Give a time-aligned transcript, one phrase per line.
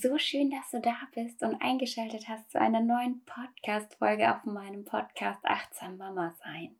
[0.00, 4.84] so schön, dass du da bist und eingeschaltet hast zu einer neuen Podcast-Folge auf meinem
[4.84, 6.76] Podcast Achtsam Mama Sein.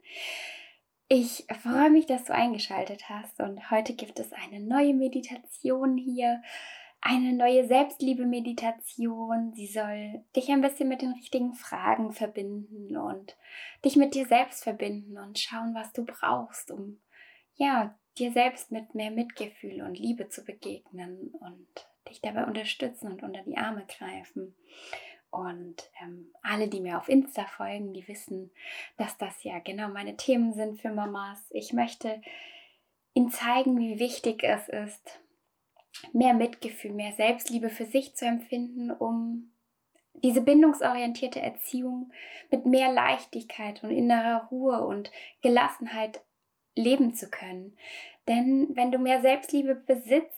[1.08, 6.42] Ich freue mich, dass du eingeschaltet hast und heute gibt es eine neue Meditation hier,
[7.00, 9.52] eine neue Selbstliebe-Meditation.
[9.54, 13.36] Sie soll dich ein bisschen mit den richtigen Fragen verbinden und
[13.84, 17.00] dich mit dir selbst verbinden und schauen, was du brauchst, um
[17.54, 23.22] ja, dir selbst mit mehr Mitgefühl und Liebe zu begegnen und dich dabei unterstützen und
[23.22, 24.54] unter die Arme greifen.
[25.30, 28.50] Und ähm, alle, die mir auf Insta folgen, die wissen,
[28.96, 31.44] dass das ja genau meine Themen sind für Mamas.
[31.50, 32.22] Ich möchte
[33.14, 35.20] ihnen zeigen, wie wichtig es ist,
[36.12, 39.52] mehr Mitgefühl, mehr Selbstliebe für sich zu empfinden, um
[40.22, 42.12] diese bindungsorientierte Erziehung
[42.50, 45.10] mit mehr Leichtigkeit und innerer Ruhe und
[45.42, 46.22] Gelassenheit
[46.74, 47.76] leben zu können.
[48.28, 50.35] Denn wenn du mehr Selbstliebe besitzt,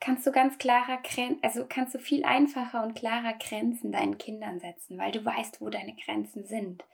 [0.00, 1.00] kannst du ganz klarer,
[1.42, 5.68] also kannst du viel einfacher und klarer Grenzen deinen Kindern setzen, weil du weißt, wo
[5.68, 6.84] deine Grenzen sind.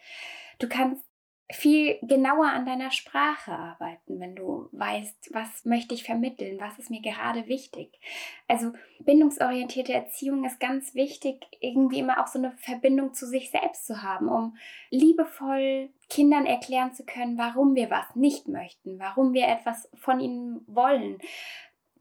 [0.59, 1.05] Du kannst
[1.50, 6.91] viel genauer an deiner Sprache arbeiten, wenn du weißt, was möchte ich vermitteln, was ist
[6.91, 7.98] mir gerade wichtig.
[8.48, 13.87] Also bindungsorientierte Erziehung ist ganz wichtig, irgendwie immer auch so eine Verbindung zu sich selbst
[13.87, 14.56] zu haben, um
[14.91, 20.62] liebevoll Kindern erklären zu können, warum wir was nicht möchten, warum wir etwas von ihnen
[20.66, 21.19] wollen,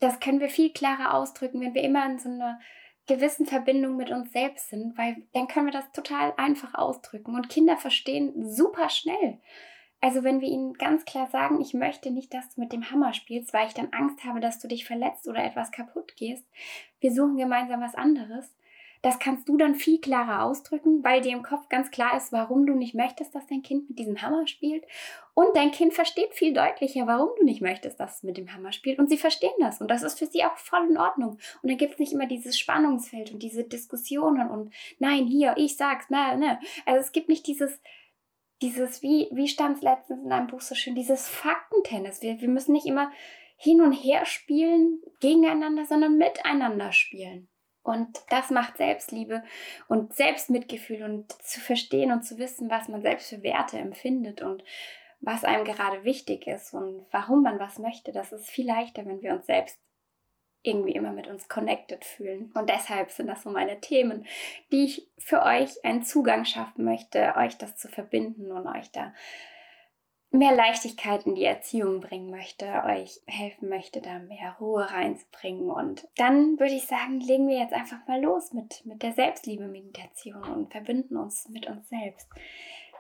[0.01, 2.59] das können wir viel klarer ausdrücken, wenn wir immer in so einer
[3.07, 7.49] gewissen Verbindung mit uns selbst sind, weil dann können wir das total einfach ausdrücken und
[7.49, 9.39] Kinder verstehen super schnell.
[10.01, 13.13] Also wenn wir ihnen ganz klar sagen, ich möchte nicht, dass du mit dem Hammer
[13.13, 16.45] spielst, weil ich dann Angst habe, dass du dich verletzt oder etwas kaputt gehst,
[16.99, 18.51] wir suchen gemeinsam was anderes,
[19.01, 22.67] das kannst du dann viel klarer ausdrücken, weil dir im Kopf ganz klar ist, warum
[22.67, 24.83] du nicht möchtest, dass dein Kind mit diesem Hammer spielt.
[25.33, 28.71] Und dein Kind versteht viel deutlicher, warum du nicht möchtest, dass es mit dem Hammer
[28.71, 28.99] spielt.
[28.99, 29.81] Und sie verstehen das.
[29.81, 31.39] Und das ist für sie auch voll in Ordnung.
[31.61, 35.77] Und dann gibt es nicht immer dieses Spannungsfeld und diese Diskussionen und nein, hier, ich
[35.77, 36.59] sag's, ne, ne.
[36.85, 37.81] Also es gibt nicht dieses,
[38.61, 42.21] dieses, wie, wie stand es letztens in einem Buch so schön, dieses Faktentennis.
[42.21, 43.11] Wir, wir müssen nicht immer
[43.57, 47.47] hin und her spielen gegeneinander, sondern miteinander spielen.
[47.83, 49.43] Und das macht Selbstliebe
[49.87, 54.63] und Selbstmitgefühl und zu verstehen und zu wissen, was man selbst für Werte empfindet und
[55.19, 58.11] was einem gerade wichtig ist und warum man was möchte.
[58.11, 59.79] Das ist viel leichter, wenn wir uns selbst
[60.63, 62.51] irgendwie immer mit uns connected fühlen.
[62.53, 64.25] Und deshalb sind das so meine Themen,
[64.71, 69.13] die ich für euch einen Zugang schaffen möchte, euch das zu verbinden und euch da
[70.31, 75.69] mehr Leichtigkeit in die Erziehung bringen möchte, euch helfen möchte, da mehr Ruhe reinzubringen.
[75.69, 80.43] Und dann würde ich sagen, legen wir jetzt einfach mal los mit, mit der Selbstliebe-Meditation
[80.43, 82.29] und verbinden uns mit uns selbst.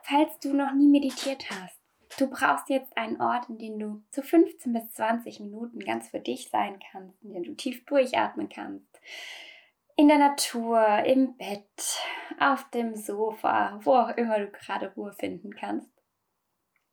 [0.03, 1.79] Falls du noch nie meditiert hast,
[2.19, 6.19] du brauchst jetzt einen Ort, in dem du zu 15 bis 20 Minuten ganz für
[6.19, 8.99] dich sein kannst, in dem du tief durchatmen kannst.
[9.95, 11.99] In der Natur, im Bett,
[12.39, 15.90] auf dem Sofa, wo auch immer du gerade Ruhe finden kannst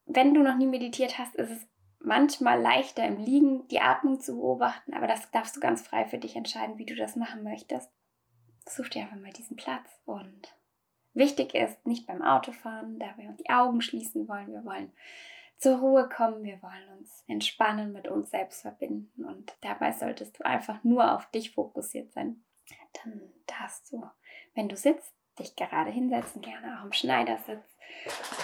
[0.09, 1.67] wenn du noch nie meditiert hast, ist es
[2.01, 6.19] manchmal leichter im Liegen die Atmung zu beobachten, aber das darfst du ganz frei für
[6.19, 7.91] dich entscheiden, wie du das machen möchtest.
[8.67, 10.55] Such dir einfach mal diesen Platz und
[11.13, 14.93] wichtig ist, nicht beim Autofahren, da wir uns die Augen schließen wollen, wir wollen
[15.59, 20.45] zur Ruhe kommen, wir wollen uns entspannen, mit uns selbst verbinden und dabei solltest du
[20.45, 22.45] einfach nur auf dich fokussiert sein.
[23.03, 24.05] Dann darfst du,
[24.55, 27.65] wenn du sitzt, dich gerade hinsetzen, gerne auch im Schneidersitz.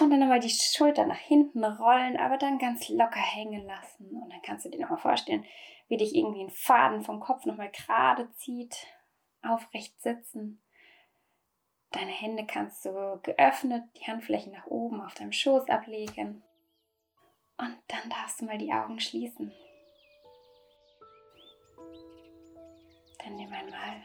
[0.00, 4.10] Und dann nochmal die Schulter nach hinten rollen, aber dann ganz locker hängen lassen.
[4.10, 5.44] Und dann kannst du dir nochmal vorstellen,
[5.88, 8.75] wie dich irgendwie ein Faden vom Kopf nochmal gerade zieht.
[9.43, 10.62] Aufrecht sitzen.
[11.91, 16.43] Deine Hände kannst du geöffnet, die Handflächen nach oben auf deinem Schoß ablegen.
[17.56, 19.52] Und dann darfst du mal die Augen schließen.
[23.23, 24.02] Dann nimm einmal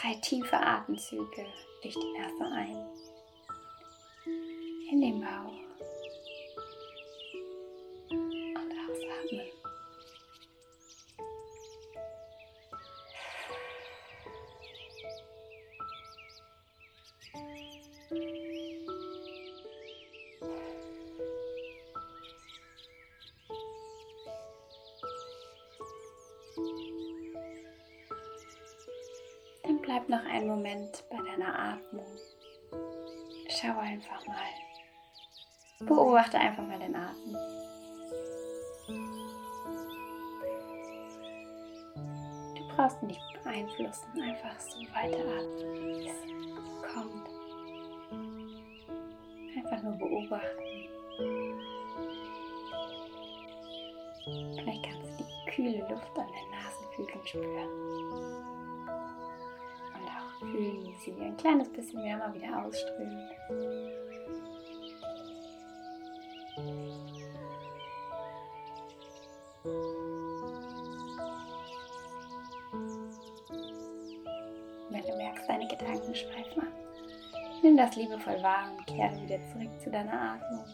[0.00, 1.46] drei tiefe Atemzüge.
[1.82, 2.76] Durch die Nase ein,
[4.90, 5.65] in den Bauch
[29.96, 32.04] Bleib noch einen Moment bei deiner Atmung.
[33.48, 34.36] Schau einfach mal.
[35.80, 37.32] Beobachte einfach mal den Atem.
[42.56, 46.20] Du brauchst nicht beeinflussen, einfach so weiteratmen, wie es
[46.92, 47.28] kommt.
[49.56, 50.88] Einfach nur beobachten.
[54.58, 58.55] Vielleicht kannst du die kühle Luft an den Nasenflügeln spüren.
[60.56, 63.30] Wie sie ein kleines bisschen wärmer wieder ausströmt.
[74.88, 76.72] Wenn du merkst, deine Gedanken schweifen ab,
[77.62, 80.64] nimm das liebevoll wahr und kehre wieder zurück zu deiner Atmung.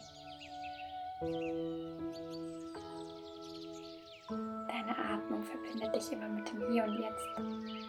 [4.69, 7.81] Deine Atmung verbindet dich immer mit dem Hier und Jetzt.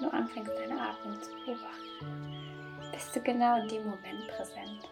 [0.00, 4.88] Du anfängst, deine Atmung zu beobachten, bist du genau in dem Moment präsent.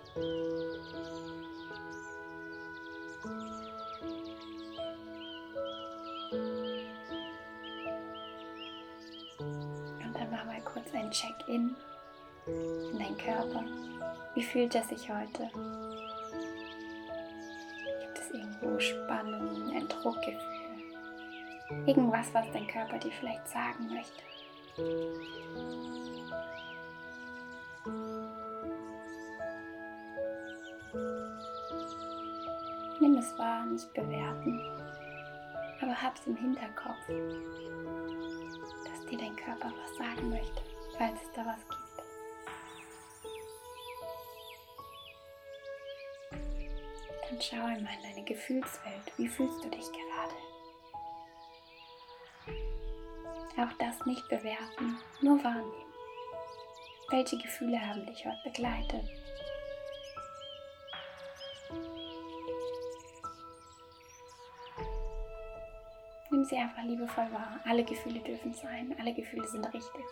[10.03, 11.76] Und dann mach mal kurz ein Check-in
[12.47, 13.64] in deinen Körper.
[14.35, 15.49] Wie fühlt er sich heute?
[18.00, 20.41] Gibt es irgendwo Spannung, ein Druckgefühl?
[21.87, 24.23] Irgendwas, was dein Körper dir vielleicht sagen möchte?
[24.78, 25.17] Nimm
[33.17, 34.61] es wahr, nicht bewerten,
[35.81, 37.06] aber hab's im Hinterkopf,
[38.84, 40.61] dass dir dein Körper was sagen möchte,
[40.99, 41.87] falls es da was gibt.
[47.31, 49.12] Dann schau einmal in deine Gefühlswelt.
[49.17, 50.46] Wie fühlst du dich gerade?
[53.58, 55.87] Auch das nicht bewerten, nur wahrnehmen.
[57.08, 59.08] Welche Gefühle haben dich heute begleitet?
[66.31, 67.61] Nimm sie einfach liebevoll wahr.
[67.64, 70.05] Alle Gefühle dürfen sein, alle Gefühle sind richtig.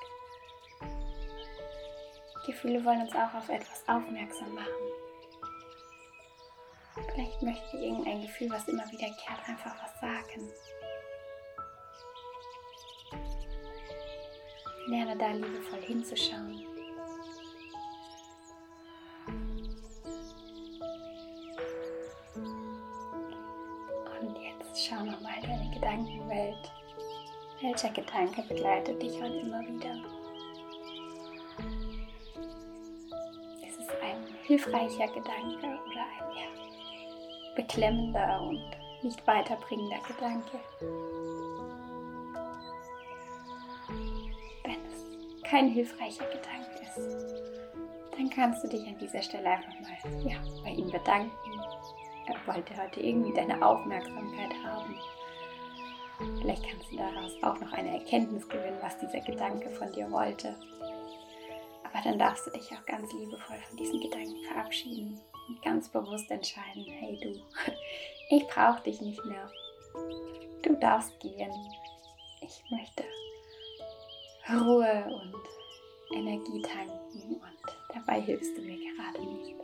[2.47, 4.73] Gefühle wollen uns auch auf etwas aufmerksam machen.
[7.13, 10.51] Vielleicht möchte irgendein Gefühl, was immer wiederkehrt, einfach was sagen.
[14.87, 16.61] Lerne da liebevoll hinzuschauen.
[24.21, 26.71] Und jetzt schau nochmal deine Gedankenwelt.
[27.63, 29.97] Welcher Gedanke begleitet dich heute immer wieder?
[33.67, 38.63] Ist es ein hilfreicher Gedanke oder ein ja, beklemmender und
[39.03, 40.61] nicht weiterbringender Gedanke?
[45.55, 47.45] Kein hilfreicher Gedanke ist,
[48.11, 51.31] dann kannst du dich an dieser Stelle einfach mal ja, bei ihm bedanken.
[52.27, 54.99] Er wollte heute irgendwie deine Aufmerksamkeit haben.
[56.41, 60.57] Vielleicht kannst du daraus auch noch eine Erkenntnis gewinnen, was dieser Gedanke von dir wollte.
[61.85, 66.29] Aber dann darfst du dich auch ganz liebevoll von diesen Gedanken verabschieden und ganz bewusst
[66.33, 67.31] entscheiden, hey du,
[68.37, 69.49] ich brauche dich nicht mehr.
[70.63, 71.53] Du darfst gehen.
[72.41, 73.05] Ich möchte
[74.51, 79.55] Ruhe und Energie tanken und dabei hilfst du mir gerade nicht.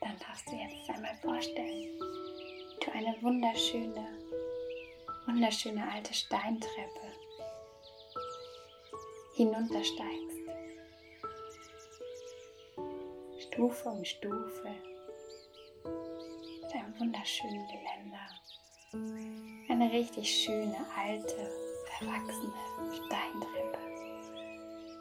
[0.00, 4.06] Dann darfst du jetzt einmal vorstellen, wie du eine wunderschöne,
[5.26, 7.12] wunderschöne alte Steintreppe
[9.34, 10.31] hinuntersteigst.
[13.52, 14.70] Stufe um Stufe
[16.62, 18.26] mit einem wunderschönen Geländer.
[19.68, 21.50] Eine richtig schöne, alte,
[21.98, 22.50] verwachsene
[22.94, 23.78] Steintreppe,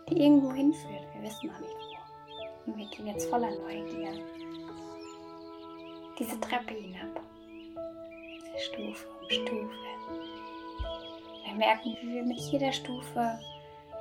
[0.10, 1.08] die irgendwo hinführt.
[1.13, 2.72] Wir wissen noch nicht wo.
[2.72, 4.22] Und wir gehen jetzt voller Neugier
[6.20, 7.22] diese Treppe hinab.
[8.58, 9.70] Stufe um Stufe.
[11.46, 13.39] Wir merken, wie wir mit jeder Stufe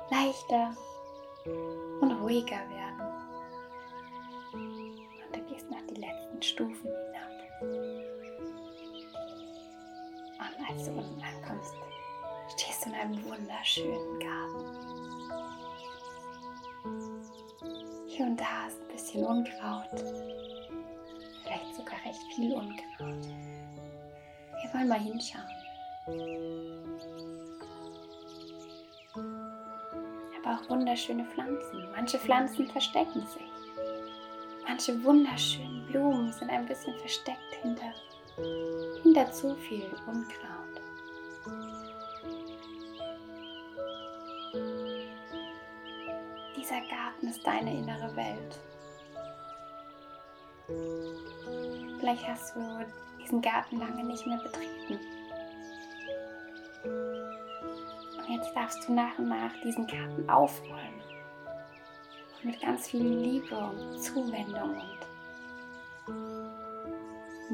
[0.09, 0.75] leichter
[2.01, 2.80] und ruhiger werden.
[6.43, 7.31] Stufen hinab.
[10.39, 11.75] Und als du unten ankommst,
[12.55, 14.91] stehst du in einem wunderschönen Garten.
[18.07, 19.89] Hier und da ist ein bisschen Unkraut,
[21.43, 23.25] vielleicht sogar recht viel Unkraut.
[24.61, 25.45] Wir wollen mal hinschauen.
[30.43, 31.91] Aber auch wunderschöne Pflanzen.
[31.91, 33.60] Manche Pflanzen verstecken sich.
[34.81, 37.93] Manche wunderschönen Blumen sind ein bisschen versteckt hinter,
[39.03, 40.81] hinter zu viel Unkraut.
[46.57, 48.59] Dieser Garten ist deine innere Welt.
[51.99, 52.85] Vielleicht hast du
[53.21, 54.99] diesen Garten lange nicht mehr betreten.
[58.17, 60.90] Und jetzt darfst du nach und nach diesen Garten aufräumen.
[62.43, 64.99] Mit ganz viel Liebe und Zuwendung und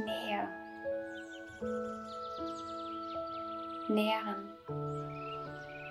[0.05, 0.47] Nähe
[3.89, 4.53] nähren.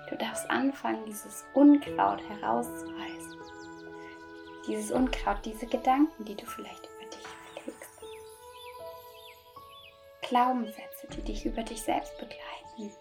[0.09, 3.37] Du darfst anfangen, dieses Unkraut herauszureißen.
[4.67, 7.27] Dieses Unkraut, diese Gedanken, die du vielleicht über dich
[7.61, 7.91] pflegst.
[10.21, 12.91] Glaubenssätze, die dich über dich selbst begleiten.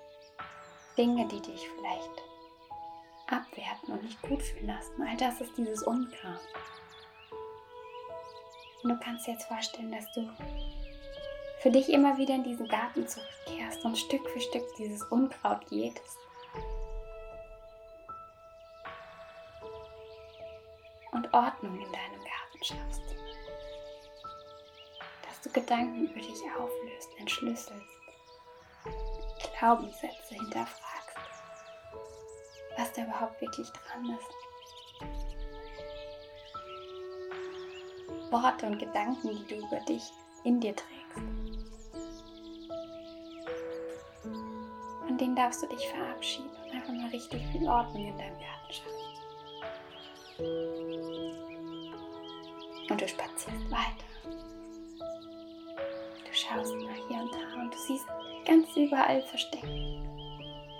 [0.96, 2.25] Dinge, die dich vielleicht
[3.92, 5.02] und nicht gut fühlen lassen.
[5.02, 6.40] All das ist dieses Unkraut.
[8.82, 10.28] Und du kannst dir jetzt vorstellen, dass du
[11.60, 16.18] für dich immer wieder in diesen Garten zurückkehrst und Stück für Stück dieses Unkraut jätest.
[21.12, 23.16] Und Ordnung in deinem Garten schaffst.
[25.26, 27.96] Dass du Gedanken über dich auflöst, entschlüsselst,
[29.58, 30.95] Glaubenssätze hinterfragst,
[32.76, 34.30] was da überhaupt wirklich dran ist.
[38.30, 40.02] Worte und Gedanken, die du über dich
[40.44, 40.96] in dir trägst.
[45.06, 48.72] Von denen darfst du dich verabschieden und einfach mal richtig viel Ordnung in deinem Garten
[48.72, 49.06] schaffen.
[52.90, 54.06] Und du spazierst weiter.
[56.24, 58.06] Du schaust mal hier und da und du siehst
[58.44, 59.66] ganz überall versteckt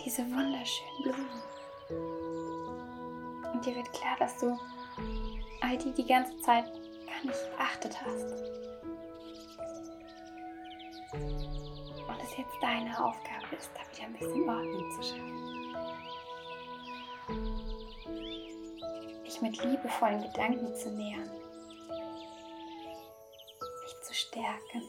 [0.06, 1.42] diese wunderschönen Blumen.
[1.88, 4.58] Und dir wird klar, dass du
[5.60, 6.64] all die die ganze Zeit
[7.06, 8.32] gar nicht beachtet hast.
[11.12, 15.46] Und es jetzt deine Aufgabe ist, da wieder ein bisschen Ordnung zu schaffen.
[19.24, 21.30] Dich mit liebevollen Gedanken zu nähern.
[23.84, 24.82] Dich zu stärken.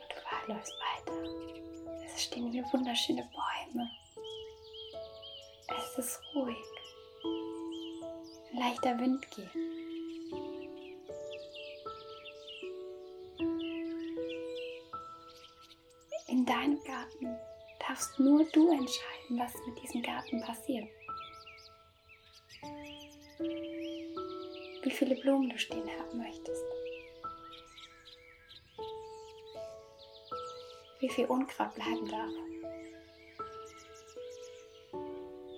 [0.00, 1.53] Und du läufst weiter.
[2.72, 3.90] Wunderschöne Bäume.
[5.78, 6.56] Es ist ruhig.
[8.52, 9.54] Ein leichter Wind geht.
[16.28, 17.36] In deinem Garten
[17.86, 20.88] darfst nur du entscheiden, was mit diesem Garten passiert.
[24.82, 26.64] Wie viele Blumen du stehen haben möchtest.
[31.04, 32.32] Wie viel Unkraut bleiben darf.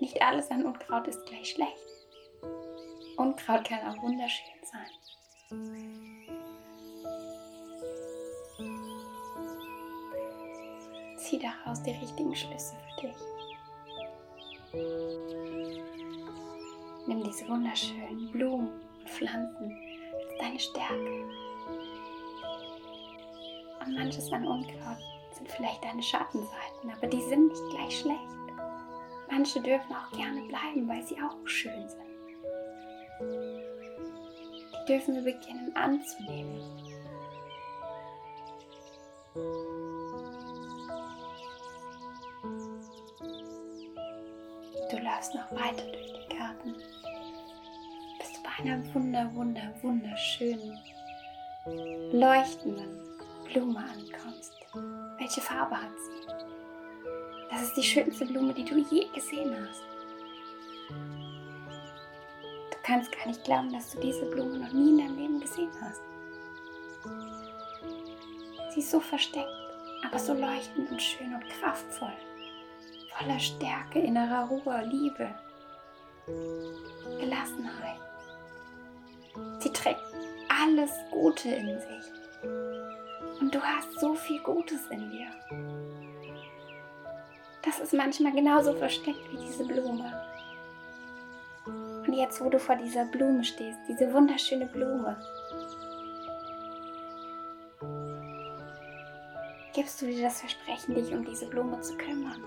[0.00, 1.86] Nicht alles an Unkraut ist gleich schlecht.
[3.16, 4.90] Unkraut kann auch wunderschön sein.
[11.16, 13.16] Zieh daraus die richtigen Schlüsse für dich.
[17.06, 19.78] Nimm diese wunderschönen Blumen und Pflanzen
[20.12, 21.24] als deine Stärke.
[23.78, 28.21] Und manches an Unkraut sind vielleicht deine Schattenseiten, aber die sind nicht gleich schlecht.
[29.31, 32.02] Manche dürfen auch gerne bleiben, weil sie auch schön sind.
[34.73, 36.61] Die dürfen wir beginnen anzunehmen.
[44.90, 46.75] Du läufst noch weiter durch den Garten,
[48.19, 50.78] bis du bei einer wunder, wunder, wunderschönen,
[52.12, 53.02] leuchtenden
[53.45, 54.55] Blume ankommst.
[55.26, 56.28] Welche Farbe hat sie?
[57.50, 59.83] Das ist die schönste Blume, die du je gesehen hast.
[62.71, 65.73] Du kannst gar nicht glauben, dass du diese Blume noch nie in deinem Leben gesehen
[65.80, 66.00] hast.
[68.73, 69.50] Sie ist so versteckt,
[70.06, 72.16] aber so leuchtend und schön und kraftvoll.
[73.18, 75.35] Voller Stärke, innerer Ruhe, Liebe,
[77.18, 77.99] Gelassenheit.
[79.59, 80.04] Sie trägt
[80.49, 82.75] alles Gute in sich.
[83.40, 85.28] Und du hast so viel Gutes in dir.
[87.62, 90.12] Das ist manchmal genauso versteckt wie diese Blume.
[91.66, 95.16] Und jetzt, wo du vor dieser Blume stehst, diese wunderschöne Blume,
[99.75, 102.42] gibst du dir das Versprechen, dich um diese Blume zu kümmern.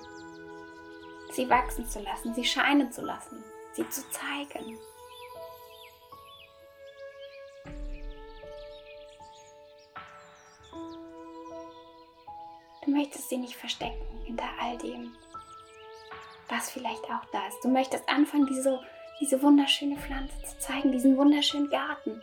[1.31, 4.77] Sie wachsen zu lassen, sie scheinen zu lassen, sie zu zeigen.
[13.49, 15.15] Nicht verstecken hinter all dem,
[16.47, 17.63] was vielleicht auch da ist.
[17.63, 18.79] Du möchtest anfangen, diese
[19.19, 22.21] diese wunderschöne Pflanze zu zeigen, diesen wunderschönen Garten.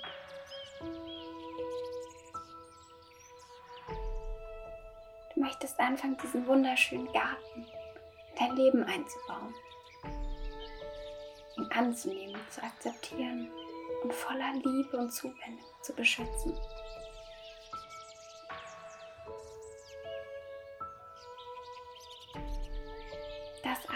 [5.35, 9.55] Du möchtest anfangen, diesen wunderschönen Garten in dein Leben einzubauen,
[11.59, 13.51] ihn anzunehmen, zu akzeptieren
[14.03, 16.59] und voller Liebe und Zuwendung zu beschützen.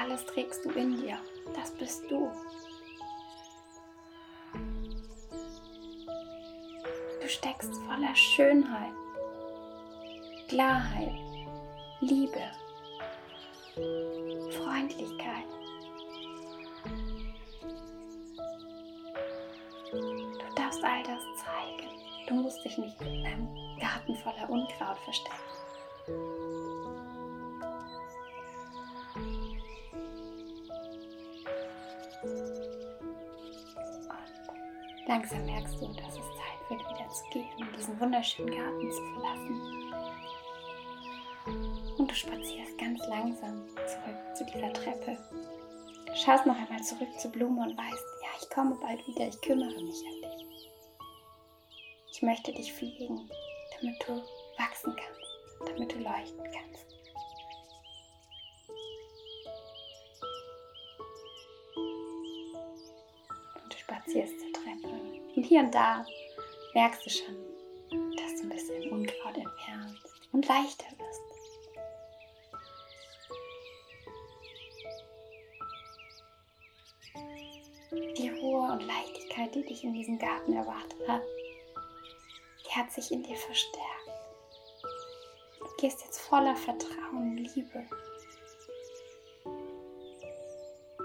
[0.00, 1.18] Alles trägst du in dir.
[1.54, 2.30] Das bist du.
[7.20, 8.92] Du steckst voller Schönheit,
[10.48, 11.14] Klarheit,
[12.00, 12.40] Liebe,
[14.56, 15.44] Freundlichkeit.
[19.92, 21.90] Du darfst all das zeigen.
[22.26, 26.69] Du musst dich nicht in einem Garten voller Unkraut verstecken.
[35.10, 39.02] Langsam merkst du, dass es Zeit wird, wieder zu gehen und diesen wunderschönen Garten zu
[39.12, 39.60] verlassen.
[41.98, 45.18] Und du spazierst ganz langsam zurück zu dieser Treppe.
[46.14, 49.82] Schaust noch einmal zurück zur Blume und weißt, ja, ich komme bald wieder, ich kümmere
[49.82, 50.70] mich an dich.
[52.12, 53.28] Ich möchte dich pflegen,
[53.80, 54.22] damit du
[54.58, 56.89] wachsen kannst, damit du leuchten kannst.
[65.50, 66.06] Hier und da
[66.74, 67.34] merkst du schon,
[68.16, 71.20] dass du ein bisschen Unkraut entfernst und leichter wirst.
[78.16, 81.22] Die Ruhe und Leichtigkeit, die dich in diesem Garten erwartet hat,
[82.64, 84.08] die hat sich in dir verstärkt.
[85.58, 87.84] Du gehst jetzt voller Vertrauen, Liebe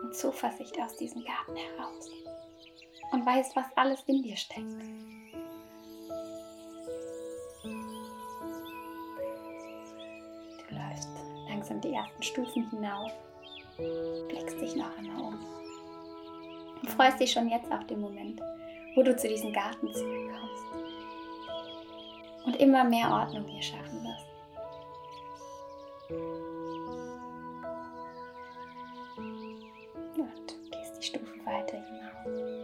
[0.04, 2.12] und Zuversicht aus diesem Garten heraus
[3.26, 4.72] weißt, was alles in dir steckt.
[10.70, 11.10] Du läufst
[11.50, 13.12] langsam die ersten Stufen hinauf,
[14.30, 15.40] blickst dich noch einmal um
[16.82, 18.42] und freust dich schon jetzt auf den Moment,
[18.96, 20.64] wo du zu diesem Garten zurückkommst
[22.46, 24.26] und immer mehr Ordnung hier schaffen wirst.
[30.18, 32.55] Und gehst die Stufen weiter hinauf.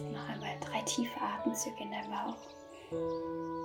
[0.00, 3.55] Nimmst noch einmal drei tiefe Atemzüge in deinen Bauch.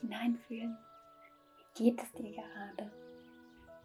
[0.00, 0.76] Hineinfühlen.
[1.74, 2.90] Wie geht es dir gerade?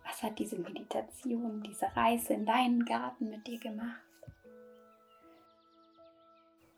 [0.06, 4.02] Was hat diese Meditation, diese Reise in deinen Garten mit dir gemacht?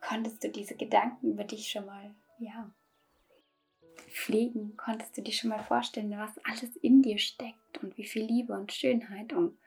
[0.01, 2.69] Konntest du diese Gedanken über dich schon mal, ja,
[4.09, 4.75] pflegen?
[4.77, 8.53] Konntest du dir schon mal vorstellen, was alles in dir steckt und wie viel Liebe
[8.53, 9.57] und Schönheit und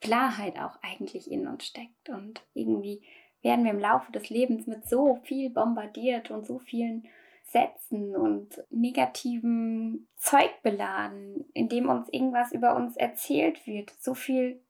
[0.00, 2.08] Klarheit auch eigentlich in uns steckt?
[2.08, 3.02] Und irgendwie
[3.42, 7.06] werden wir im Laufe des Lebens mit so viel bombardiert und so vielen
[7.54, 14.60] Sätzen und negativen Zeug beladen, in dem uns irgendwas über uns erzählt wird, so viel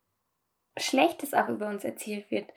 [0.77, 2.53] Schlechtes auch über uns erzählt wird.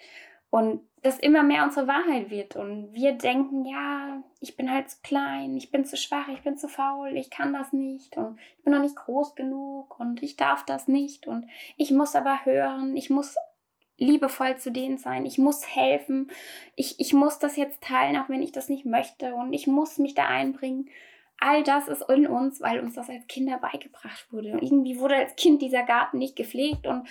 [0.49, 2.57] Und das immer mehr unsere Wahrheit wird.
[2.57, 6.57] Und wir denken, ja, ich bin halt zu klein, ich bin zu schwach, ich bin
[6.57, 8.17] zu faul, ich kann das nicht.
[8.17, 11.25] Und ich bin noch nicht groß genug und ich darf das nicht.
[11.25, 13.37] Und ich muss aber hören, ich muss
[13.97, 16.29] liebevoll zu denen sein, ich muss helfen,
[16.75, 19.33] ich, ich muss das jetzt teilen, auch wenn ich das nicht möchte.
[19.33, 20.89] Und ich muss mich da einbringen.
[21.39, 24.53] All das ist in uns, weil uns das als Kinder beigebracht wurde.
[24.53, 26.87] Und irgendwie wurde als Kind dieser Garten nicht gepflegt.
[26.87, 27.07] Und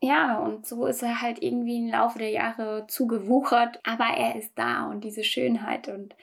[0.00, 4.52] ja, und so ist er halt irgendwie im Laufe der Jahre zugewuchert, aber er ist
[4.56, 5.88] da und diese Schönheit.
[5.88, 6.14] Und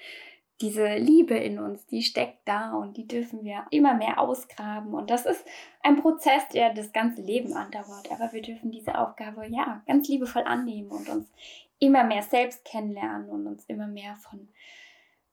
[0.61, 4.93] diese Liebe in uns, die steckt da und die dürfen wir immer mehr ausgraben.
[4.93, 5.45] Und das ist
[5.83, 8.11] ein Prozess, der das ganze Leben andauert.
[8.11, 11.31] Aber wir dürfen diese Aufgabe ja ganz liebevoll annehmen und uns
[11.79, 14.49] immer mehr selbst kennenlernen und uns immer mehr von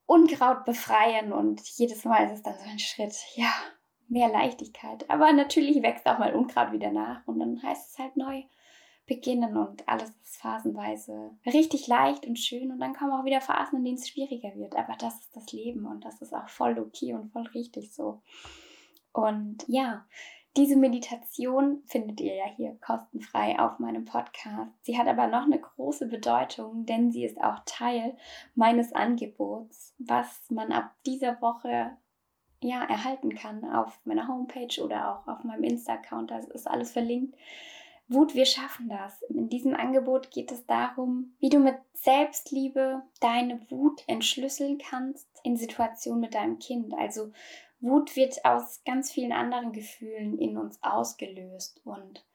[0.05, 1.33] Unkraut befreien.
[1.33, 3.51] Und jedes Mal ist es dann so ein Schritt, ja,
[4.07, 5.09] mehr Leichtigkeit.
[5.09, 8.43] Aber natürlich wächst auch mal Unkraut wieder nach und dann heißt es halt neu
[9.07, 13.79] beginnen und alles ist phasenweise richtig leicht und schön und dann kommen auch wieder Phasen,
[13.79, 14.75] in denen es schwieriger wird.
[14.75, 18.21] Aber das ist das Leben und das ist auch voll okay und voll richtig so.
[19.13, 20.05] Und ja,
[20.57, 24.71] diese Meditation findet ihr ja hier kostenfrei auf meinem Podcast.
[24.81, 28.17] Sie hat aber noch eine große Bedeutung, denn sie ist auch Teil
[28.55, 31.95] meines Angebots, was man ab dieser Woche
[32.61, 36.31] ja erhalten kann auf meiner Homepage oder auch auf meinem Insta-Account.
[36.31, 37.35] Das ist alles verlinkt.
[38.09, 39.21] Wut, wir schaffen das.
[39.23, 45.57] In diesem Angebot geht es darum, wie du mit Selbstliebe deine Wut entschlüsseln kannst in
[45.57, 46.93] Situationen mit deinem Kind.
[46.93, 47.31] Also
[47.79, 52.25] Wut wird aus ganz vielen anderen Gefühlen in uns ausgelöst und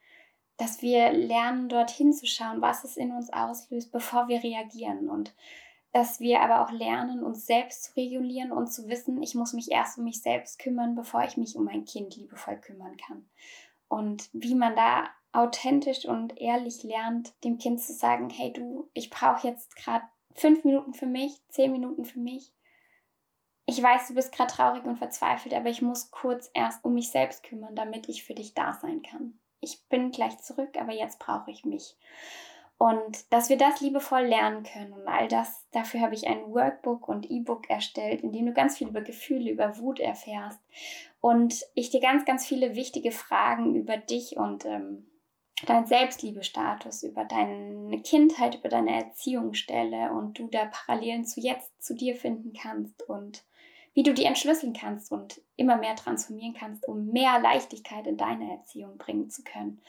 [0.58, 5.34] dass wir lernen, dorthin zu schauen, was es in uns auslöst, bevor wir reagieren und
[5.92, 9.70] dass wir aber auch lernen, uns selbst zu regulieren und zu wissen, ich muss mich
[9.70, 13.28] erst um mich selbst kümmern, bevor ich mich um mein Kind liebevoll kümmern kann.
[13.88, 19.10] Und wie man da authentisch und ehrlich lernt, dem Kind zu sagen, hey du, ich
[19.10, 22.52] brauche jetzt gerade fünf Minuten für mich, zehn Minuten für mich.
[23.66, 27.10] Ich weiß, du bist gerade traurig und verzweifelt, aber ich muss kurz erst um mich
[27.10, 29.38] selbst kümmern, damit ich für dich da sein kann.
[29.60, 31.96] Ich bin gleich zurück, aber jetzt brauche ich mich.
[32.76, 37.06] Und dass wir das liebevoll lernen können und all das, dafür habe ich ein Workbook
[37.06, 40.58] und E-Book erstellt, in dem du ganz viel über Gefühle, über Wut erfährst
[41.20, 45.06] und ich dir ganz, ganz viele wichtige Fragen über dich und ähm,
[45.66, 51.82] deinen Selbstliebestatus, über deine Kindheit, über deine Erziehung stelle und du da Parallelen zu jetzt
[51.82, 53.44] zu dir finden kannst und
[53.94, 58.50] wie du die entschlüsseln kannst und immer mehr transformieren kannst, um mehr Leichtigkeit in deine
[58.50, 59.80] Erziehung bringen zu können.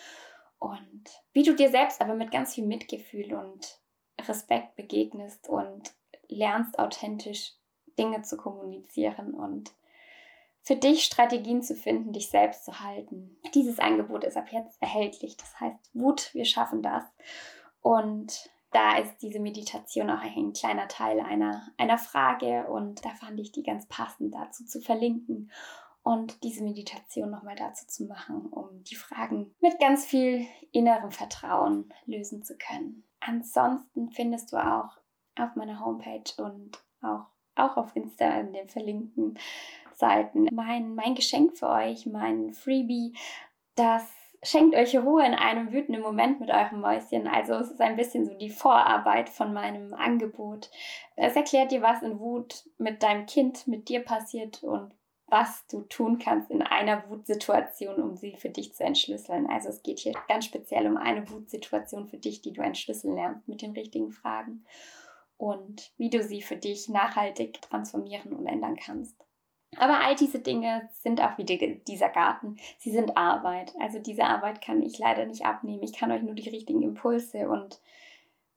[0.60, 3.80] Und wie du dir selbst aber mit ganz viel Mitgefühl und
[4.22, 5.94] Respekt begegnest und
[6.28, 7.54] lernst authentisch
[7.98, 9.72] Dinge zu kommunizieren und
[10.64, 13.38] für dich Strategien zu finden, dich selbst zu halten.
[13.54, 15.38] Dieses Angebot ist ab jetzt erhältlich.
[15.38, 17.04] Das heißt, Wut, wir schaffen das.
[17.82, 23.40] Und da ist diese Meditation auch ein kleiner Teil einer, einer Frage und da fand
[23.40, 25.52] ich die ganz passend dazu zu verlinken
[26.02, 31.94] und diese Meditation nochmal dazu zu machen, um die Fragen mit ganz viel innerem Vertrauen
[32.06, 33.04] lösen zu können.
[33.20, 34.98] Ansonsten findest du auch
[35.38, 39.38] auf meiner Homepage und auch, auch auf Insta in den verlinkten
[39.96, 43.14] Seiten mein, mein Geschenk für euch, mein Freebie,
[43.76, 44.04] das
[44.44, 47.28] schenkt euch Ruhe in einem wütenden Moment mit eurem Mäuschen.
[47.28, 50.70] Also es ist ein bisschen so die Vorarbeit von meinem Angebot.
[51.16, 54.92] Es erklärt dir, was in Wut mit deinem Kind, mit dir passiert und
[55.28, 59.48] was du tun kannst in einer Wutsituation, um sie für dich zu entschlüsseln.
[59.50, 63.48] Also es geht hier ganz speziell um eine Wutsituation für dich, die du entschlüsseln lernst
[63.48, 64.66] mit den richtigen Fragen
[65.38, 69.16] und wie du sie für dich nachhaltig transformieren und ändern kannst.
[69.78, 72.58] Aber all diese Dinge sind auch wieder dieser Garten.
[72.78, 73.74] Sie sind Arbeit.
[73.80, 75.84] Also diese Arbeit kann ich leider nicht abnehmen.
[75.84, 77.82] Ich kann euch nur die richtigen Impulse und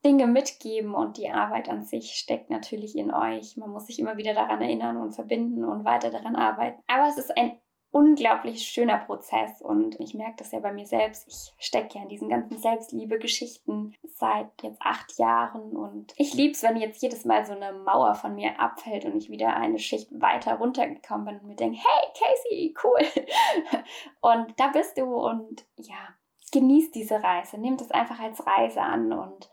[0.05, 3.57] Dinge mitgeben und die Arbeit an sich steckt natürlich in euch.
[3.57, 6.83] Man muss sich immer wieder daran erinnern und verbinden und weiter daran arbeiten.
[6.87, 7.59] Aber es ist ein
[7.97, 11.27] unglaublich schöner Prozess und ich merke das ja bei mir selbst.
[11.29, 16.63] Ich stecke ja in diesen ganzen Selbstliebe-Geschichten seit jetzt acht Jahren und ich liebe es,
[16.63, 20.11] wenn jetzt jedes Mal so eine Mauer von mir abfällt und ich wieder eine Schicht
[20.21, 23.01] weiter runtergekommen bin und mir denke, hey Casey, cool.
[24.21, 26.15] und da bist du und ja,
[26.53, 29.49] genießt diese Reise, nehmt es einfach als Reise an und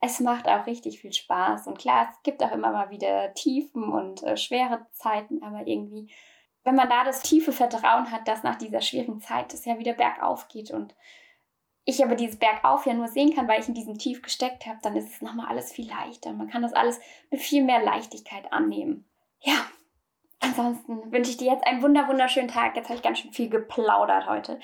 [0.00, 1.66] es macht auch richtig viel Spaß.
[1.66, 6.12] Und klar, es gibt auch immer mal wieder Tiefen und äh, schwere Zeiten, aber irgendwie
[6.68, 9.94] wenn man da das tiefe Vertrauen hat, dass nach dieser schwierigen Zeit es ja wieder
[9.94, 10.94] bergauf geht und
[11.86, 14.78] ich aber dieses Bergauf ja nur sehen kann, weil ich in diesem Tief gesteckt habe,
[14.82, 16.34] dann ist es nochmal alles viel leichter.
[16.34, 17.00] Man kann das alles
[17.30, 19.08] mit viel mehr Leichtigkeit annehmen.
[19.40, 19.54] Ja,
[20.40, 22.76] ansonsten wünsche ich dir jetzt einen wunder wunderschönen Tag.
[22.76, 24.58] Jetzt habe ich ganz schön viel geplaudert heute.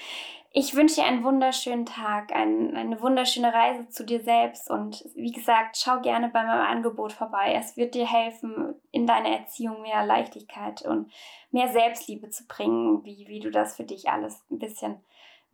[0.56, 5.32] Ich wünsche dir einen wunderschönen Tag, ein, eine wunderschöne Reise zu dir selbst und wie
[5.32, 7.54] gesagt, schau gerne bei meinem Angebot vorbei.
[7.58, 11.10] Es wird dir helfen, in deine Erziehung mehr Leichtigkeit und
[11.50, 15.00] mehr Selbstliebe zu bringen, wie, wie du das für dich alles ein bisschen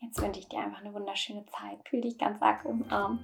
[0.00, 1.78] jetzt wünsche ich dir einfach eine wunderschöne Zeit.
[1.88, 3.20] Fühl dich ganz arg umarmt.